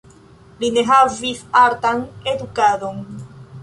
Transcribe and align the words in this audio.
Li 0.63 0.71
ne 0.77 0.85
havis 0.93 1.45
artan 1.63 2.05
edukadon. 2.35 3.09